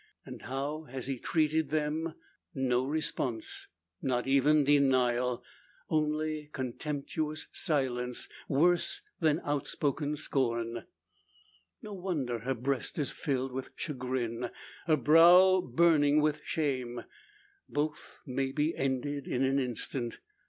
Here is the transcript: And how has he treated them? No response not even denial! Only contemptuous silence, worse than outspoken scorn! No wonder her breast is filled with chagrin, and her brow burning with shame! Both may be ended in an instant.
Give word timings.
And 0.25 0.41
how 0.41 0.85
has 0.85 1.05
he 1.05 1.19
treated 1.19 1.69
them? 1.69 2.15
No 2.55 2.83
response 2.85 3.67
not 4.01 4.25
even 4.25 4.63
denial! 4.63 5.43
Only 5.91 6.49
contemptuous 6.53 7.45
silence, 7.53 8.27
worse 8.49 9.01
than 9.19 9.41
outspoken 9.45 10.15
scorn! 10.15 10.85
No 11.83 11.93
wonder 11.93 12.39
her 12.39 12.55
breast 12.55 12.97
is 12.97 13.11
filled 13.11 13.51
with 13.51 13.69
chagrin, 13.75 14.45
and 14.45 14.49
her 14.87 14.97
brow 14.97 15.61
burning 15.61 16.19
with 16.19 16.41
shame! 16.43 17.03
Both 17.69 18.21
may 18.25 18.51
be 18.51 18.75
ended 18.75 19.27
in 19.27 19.43
an 19.43 19.59
instant. 19.59 20.17